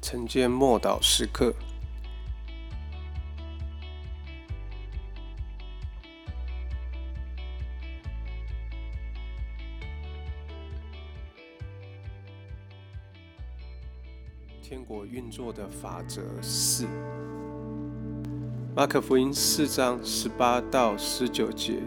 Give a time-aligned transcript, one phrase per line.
[0.00, 1.54] 晨间默祷时刻。
[14.62, 16.86] 天国运作的法则四，
[18.76, 21.82] 马可福音四章十八到十九节，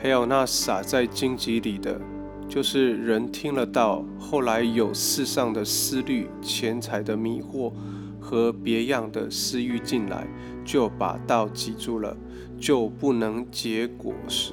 [0.00, 2.00] 还有那撒在荆棘里的，
[2.48, 7.70] 就是人听了道，后来有世上的思虑、钱财的迷惑
[8.18, 10.26] 和别样的私欲进来，
[10.64, 12.16] 就把道挤住了，
[12.58, 14.52] 就不能结果实。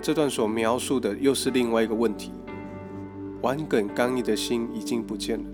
[0.00, 2.32] 这段所描述的又是另外一个问题：
[3.42, 5.44] 顽梗刚毅的心已经不见了。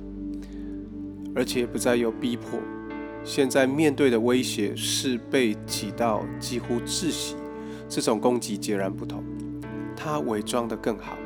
[1.34, 2.58] 而且不再有逼迫，
[3.22, 7.34] 现在面对的威胁是被挤到几乎窒息。
[7.88, 9.22] 这种攻击截然不同，
[10.06, 11.18] 他伪装的更好，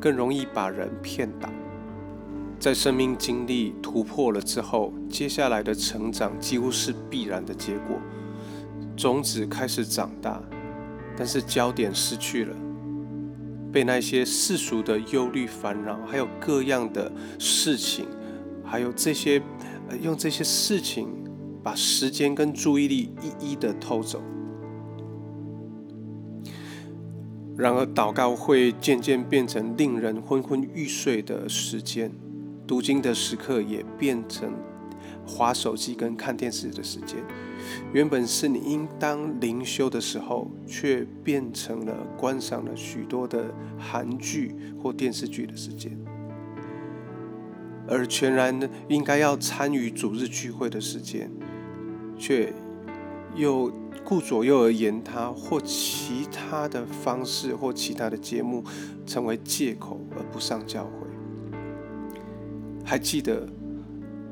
[0.00, 1.46] 更容易把人骗倒。
[2.58, 7.98] 在生命经历突破了之后，接下来的成长几乎是必然的结果。
[8.96, 10.40] 种子开始长大，
[11.14, 12.56] 但是焦点失去了，
[13.70, 18.06] 被那些世俗的忧虑、烦恼，还有各样的事情。
[18.64, 19.42] 还有这些，
[19.90, 21.08] 呃，用这些事情
[21.62, 24.22] 把时间跟注意力一一的偷走。
[27.62, 32.10] 然而，祷告会渐渐变成令人昏昏欲睡的时间，
[32.66, 34.52] 读经的时刻也变成
[35.24, 37.18] 划手机跟看电视的时间。
[37.92, 45.96] 原本是你应当灵修的时候，却变成了观赏了许多的韩剧或电视剧的时间。
[47.86, 51.30] 而全然应该要参与主日聚会的时间，
[52.18, 52.52] 却
[53.34, 53.72] 又
[54.04, 58.62] 顾左右而言他，或其他的方式或其他的节目
[59.06, 60.90] 成为借口而不上教会。
[62.84, 63.48] 还记得，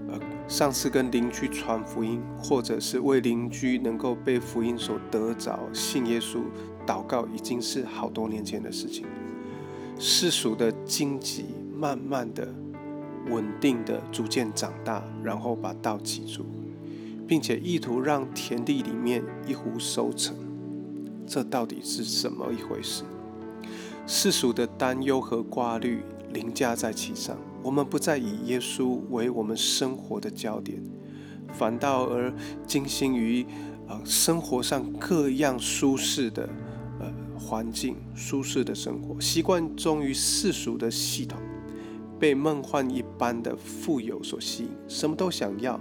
[0.09, 6.41] 呃，上次跟邻居传福音，或者是为邻居能够被福音所得着信耶稣
[6.86, 9.07] 祷告，已经是好多年前的事情。
[9.98, 12.48] 世俗的荆棘，慢慢的。
[13.29, 16.47] 稳定的逐渐长大，然后把道记住，
[17.30, 20.35] 并且意图让田地里面一壶收成，
[21.29, 23.05] 这到底是怎么一回事？
[24.05, 26.02] 世俗的担忧和挂虑
[26.33, 30.83] 凌驾在其上，我们不再以耶稣为我们生活的焦点，
[31.52, 32.35] 反倒而
[32.67, 33.47] 精心于
[33.86, 36.48] 呃生活上各样舒适的
[36.98, 37.07] 呃
[37.39, 41.39] 环境、舒适的生活习惯，忠于世俗的系统。
[42.18, 45.80] 被梦幻一般的富有所吸引，什么都想要，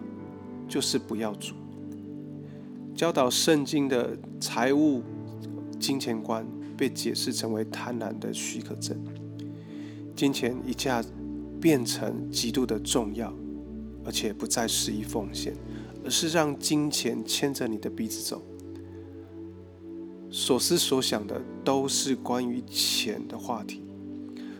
[0.69, 1.55] 就是不要主。
[2.95, 5.01] 教导圣经的财务
[5.79, 6.45] 金钱观
[6.77, 8.97] 被解释成为贪婪的许可证。
[10.15, 11.03] 金钱一下
[11.59, 13.33] 变成极度的重要，
[14.05, 15.53] 而且不再适宜奉献，
[16.03, 18.41] 而是让金钱牵着你的鼻子走。
[20.29, 23.81] 所思所想的都是关于钱的话题。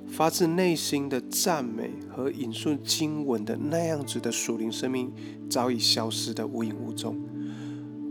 [0.09, 5.11] 发自内心的赞美和引述经文的那样子的属灵生命，
[5.49, 7.17] 早已消失的无影无踪。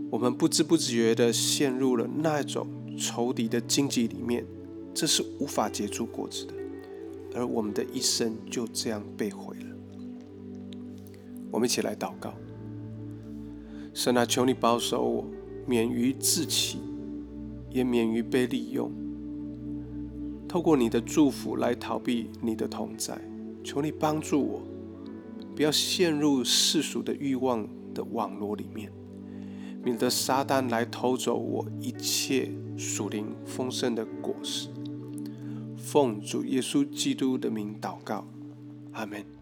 [0.09, 2.67] 我们不知不觉的陷入了那种
[2.97, 4.43] 仇敌的荆棘里面，
[4.93, 6.53] 这是无法结出果子的。
[7.35, 9.65] 而我们的一生就这样被毁了。
[11.51, 12.33] 我们一起来祷告：
[13.93, 15.25] 神啊，求你保守我，
[15.67, 16.79] 免于自欺，
[17.69, 18.91] 也免于被利用。
[20.49, 23.21] 透过你的祝福来逃避你的同在，
[23.63, 24.63] 求你帮助我，
[25.55, 28.91] 不要陷入世俗的欲望的网络里面，
[29.83, 34.69] 免得撒旦来偷走我一切属灵丰盛的果实。
[35.77, 38.25] 奉主耶稣基督的名祷告，
[38.93, 39.38] 阿门。